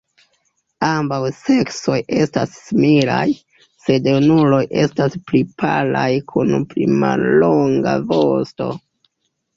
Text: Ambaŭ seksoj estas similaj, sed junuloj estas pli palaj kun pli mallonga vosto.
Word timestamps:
Ambaŭ 0.85 1.17
seksoj 1.39 1.97
estas 2.21 2.55
similaj, 2.69 3.19
sed 3.85 4.09
junuloj 4.13 4.63
estas 4.85 5.19
pli 5.29 5.43
palaj 5.65 6.09
kun 6.33 6.67
pli 6.73 6.89
mallonga 7.05 7.95
vosto. 8.15 8.73